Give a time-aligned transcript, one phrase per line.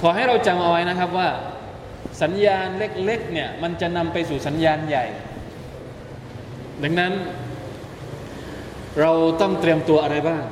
[0.00, 1.28] ขอให้เราจำเอาไว้นะครับว่า
[2.22, 5.06] สัญญาณเล็กๆเนี่ยมันจะนำไปสู่สัญญาณใหญ่
[6.82, 7.12] ดังนั้น
[9.00, 10.42] เราต้องเตรียมตัวอะไรบ้าง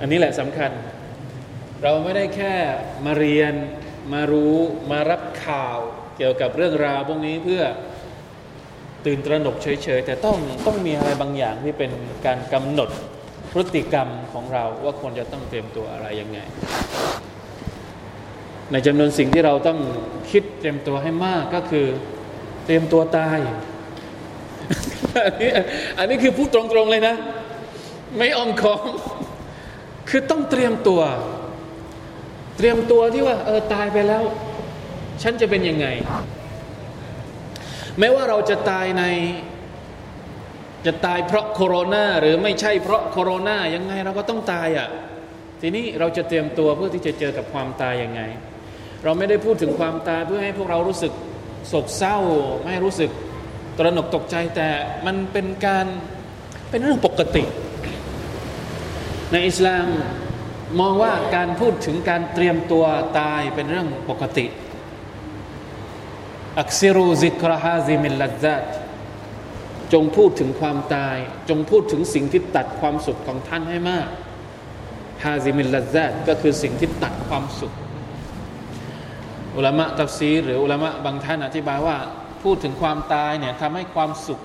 [0.00, 0.70] อันนี้แหละสำคัญ
[1.82, 2.54] เราไม่ได้แค่
[3.04, 3.54] มาเรียน
[4.12, 4.56] มารู้
[4.90, 5.78] มารับข่าว
[6.16, 7.62] เกี่ยวกับเรื่องราวพวกนี้เพื่อ
[9.06, 10.36] ตื่นตระหนกเฉยๆ แต่ต้อง
[10.66, 11.90] ต้องมีอะไรบางอย่างที่เป็น
[12.26, 12.90] การกำหนด
[13.52, 16.38] พฤติกรรมของเราว่าควรจะต้องเตรียมตัวอะไรยังไง
[18.72, 19.78] ในจำนวนสิ่งที่เราต้อง
[20.30, 21.86] คิดเตรียมตัวให้มากก็คือ
[22.64, 23.38] เตรียมตัวตาย
[25.26, 25.50] อันนี้
[25.98, 27.14] อันนี้คือพูดตรงๆเลยนะ
[28.18, 28.84] ไม่ออมของ
[30.08, 31.02] คือต้องเตรียมตัว
[32.56, 34.22] เตรียมตัวที่ว่า เออตายไปแล้ว
[35.22, 35.86] ฉันจะเป็นยังไง
[37.98, 39.04] แม้ว่าเราจะตายใน
[40.86, 44.88] จะตายเพราะโคโรนาหรือไม่ใช่เพราะโคโรนายังไงเราก็ต้องตายอะ่ะ
[45.60, 48.22] ทีนี้เราจะเตรียมตัวเพื่อที่จะเจอกับความตายยังไง
[49.04, 51.12] เราไม่ได้พูดถึงความตายเพื่อให้พวกเรารู้สึก
[51.68, 52.18] โศกเศร้า
[52.64, 53.10] ไม่รู้สึก
[53.78, 54.68] ตระหนกตกใจแต่
[55.06, 55.86] มันเป็นการ
[56.70, 57.44] เป็นเรื่องปกติ
[59.32, 59.86] ในอิสลาม
[60.80, 62.84] มองว่าการพูดถึงการเตรียมตัว
[63.20, 64.46] ตายเป็นเรื่องปกติ
[66.60, 68.64] อักซิรูซิกราฮาซิมิลลัซาต
[69.92, 71.16] จงพูดถึงความตาย
[71.48, 74.08] จงพูดถึงสิ่งที่ตัดความสุขของท่านให้มาก
[75.24, 77.72] ฮาซิมิลลัซาตก็คือสิ่งที่ตัดความสุข
[79.56, 81.96] อุลามะตัฟซีหรืออุลามะบางท่านอธิบายว่า
[82.42, 84.40] พูดถึงความตายเนี่ยทำให้ความสุข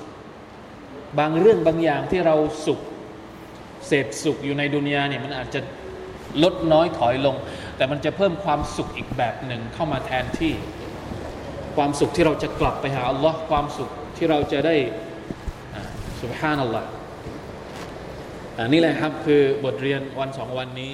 [1.20, 2.36] บางเรื่องบางอย่างที่เรา
[2.66, 2.80] สุข
[3.88, 5.60] เสพสุขอยู่ในดุนยาเนี่ยมันอาจจะ
[6.44, 7.36] ลดน้อยถอยลง
[7.78, 10.54] แต่มันจะเพิ่มความสุขอีกแบบหนึ่งเข้ามาแทนที่
[11.76, 14.76] ความสุขที่เราจะกลับไปหาอัลลอฮ์ความสุขที่เราจะได้
[16.22, 16.88] สุบฮานัลลอฮ์
[18.60, 20.92] อันนี้แหละครับคือบทเรียนวันสองวันนี้